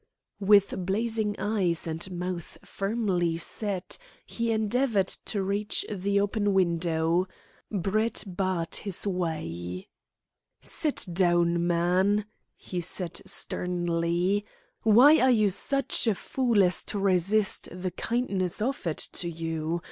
[0.39, 7.27] With blazing eyes, and mouth firmly set, he endeavoured to reach the open window.
[7.71, 9.89] Brett barred his way.
[10.59, 12.25] "Sit down, man,"
[12.57, 14.43] he said sternly.
[14.81, 19.79] "Why are you such a fool as to resist the kindness offered to you?